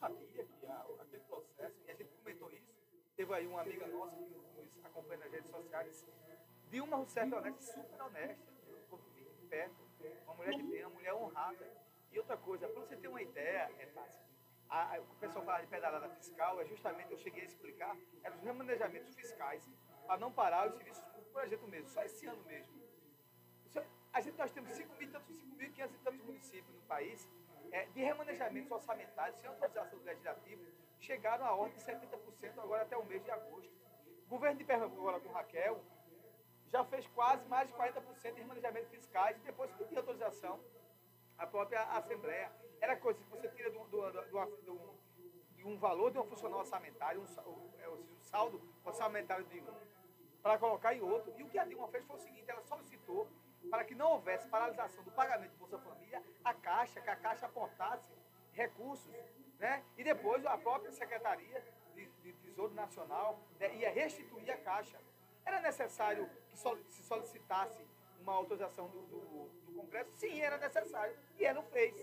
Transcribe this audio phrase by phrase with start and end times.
[0.00, 2.74] sabia que a, aquele processo, e a gente comentou isso,
[3.14, 6.06] teve aí uma amiga nossa que nos acompanha nas redes sociais,
[6.70, 8.50] de uma certa honesta, super honesta,
[9.14, 9.90] de perto,
[10.24, 11.70] uma mulher de bem, uma mulher honrada.
[12.10, 14.20] E outra coisa, para você ter uma ideia, é fácil.
[14.68, 18.36] A, a, o pessoal fala de pedalada fiscal, é justamente, eu cheguei a explicar, eram
[18.36, 19.62] os remanejamentos fiscais,
[20.06, 22.72] para não parar os serviços públicos, por exemplo, mesmo, só esse ano mesmo.
[23.66, 23.80] Isso,
[24.12, 27.28] a gente, nós temos 5.500 e tantos municípios no país,
[27.72, 30.64] é, de remanejamentos orçamentários, sem autorização do legislativo,
[30.98, 33.72] chegaram à ordem de 70% agora até o mês de agosto.
[34.26, 35.82] O governo de Pernambuco, agora com Raquel,
[36.68, 40.60] já fez quase mais de 40% de remanejamentos fiscais e depois pediu autorização
[41.36, 42.52] à própria Assembleia.
[42.80, 45.00] Era coisa que você tira do, do, do,
[45.54, 49.74] de um valor de um funcional orçamentário, um, é, o, saldo orçamentário de um,
[50.42, 51.32] para colocar em outro.
[51.36, 53.28] E o que a Dilma fez foi o seguinte, ela solicitou
[53.70, 56.09] para que não houvesse paralisação do pagamento do Bolsa Família,
[56.80, 58.10] Caixa, que a Caixa aportasse
[58.52, 59.12] recursos,
[59.58, 59.84] né?
[59.98, 61.62] e depois a própria Secretaria
[61.94, 64.98] de, de Tesouro Nacional né, ia restituir a Caixa.
[65.44, 67.86] Era necessário que se solicitasse
[68.20, 70.10] uma autorização do, do, do, Congresso?
[70.16, 71.14] Sim, era necessário.
[71.38, 71.94] E ela não fez.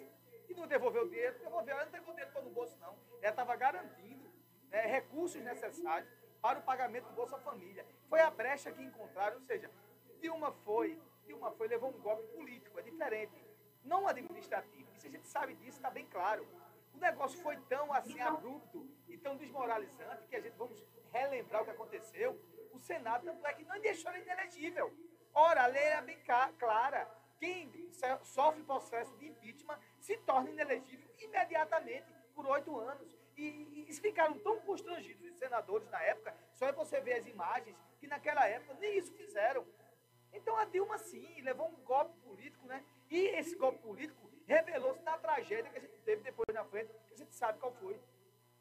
[0.48, 1.74] E não devolveu o dinheiro, devolveu.
[1.74, 2.96] Ela não entregou o dinheiro todo no bolso, não.
[3.22, 4.32] Ela estava garantindo
[4.70, 6.10] né, recursos necessários
[6.42, 7.86] para o pagamento do Bolsa Família.
[8.10, 9.72] Foi a brecha que encontraram, ou seja,
[10.20, 13.47] Dilma foi, Dilma foi, levou um golpe político, é diferente,
[13.88, 14.88] não administrativo.
[14.98, 16.48] Se a gente sabe disso, está bem claro.
[16.94, 21.66] O negócio foi tão assim abrupto e tão desmoralizante que a gente vamos relembrar o
[21.66, 22.40] que aconteceu
[22.78, 24.94] o Senado, tanto é que não deixou ele inelegível.
[25.34, 26.20] Ora, a lei é bem
[26.58, 27.10] clara.
[27.40, 27.72] Quem
[28.24, 33.18] sofre processo de impeachment se torna inelegível imediatamente por oito anos.
[33.36, 37.78] E, e, ficaram tão constrangidos, os senadores na época, só é você ver as imagens,
[38.00, 39.64] que naquela época nem isso fizeram.
[40.34, 42.84] Então a Dilma, sim, levou um golpe político, né?
[43.10, 47.14] E esse golpe político revelou-se na tragédia que a gente teve depois na frente, que
[47.14, 48.00] a gente sabe qual foi.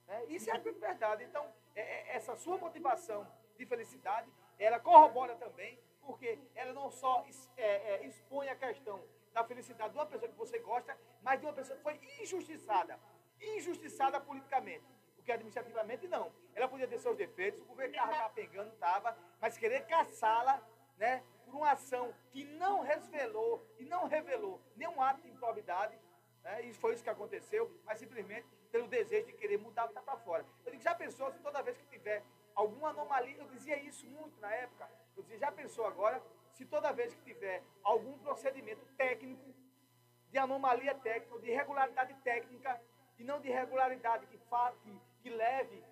[0.06, 0.24] Né?
[0.28, 1.24] Isso é verdade.
[1.24, 7.24] Então, é, é, essa sua motivação de felicidade, ela corrobora também, porque ela não só
[7.56, 9.02] é, é, expõe a questão
[9.32, 12.98] da felicidade de uma pessoa que você gosta, mas de uma pessoa que foi injustiçada,
[13.40, 14.84] injustiçada politicamente.
[15.14, 16.32] Porque administrativamente não.
[16.54, 20.62] Ela podia ter seus defeitos, o governo estava pegando, estava, mas querer caçá-la,
[20.96, 21.22] né,
[21.56, 25.98] uma ação que não revelou e não revelou nenhum ato de improbidade,
[26.42, 29.98] né, e foi isso que aconteceu, mas simplesmente pelo desejo de querer mudar o que
[29.98, 30.44] está para fora.
[30.64, 32.22] Eu digo, já pensou se toda vez que tiver
[32.54, 36.22] alguma anomalia, eu dizia isso muito na época, eu dizia, já pensou agora,
[36.52, 39.54] se toda vez que tiver algum procedimento técnico,
[40.30, 42.80] de anomalia técnica, de irregularidade técnica,
[43.18, 45.82] e não de irregularidade que, que, que leve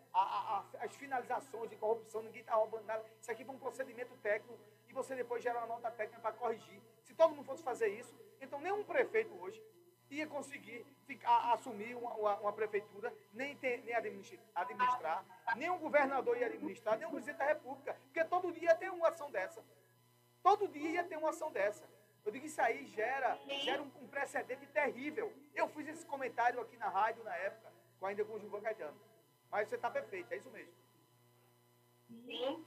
[0.79, 4.57] às finalizações de corrupção, ninguém está roubando nada, isso aqui foi um procedimento técnico,
[4.89, 6.81] e você depois gera uma nota técnica para corrigir.
[7.03, 9.61] Se todo mundo fosse fazer isso, então nenhum prefeito hoje
[10.09, 15.25] ia conseguir ficar, assumir uma, uma, uma prefeitura, nem, ter, nem administrar,
[15.57, 19.09] nem um governador ia administrar, nem um presidente da República, porque todo dia tem uma
[19.09, 19.65] ação dessa.
[20.45, 21.83] Todo dia tem uma ação dessa.
[22.25, 25.33] Eu digo, isso aí gera, gera um, um precedente terrível.
[25.57, 27.73] Eu fiz esse comentário aqui na rádio na época,
[28.03, 29.14] ainda com o Gilvan Caetano.
[29.55, 30.73] Mas você está perfeito, é isso mesmo.
[32.27, 32.67] Sim.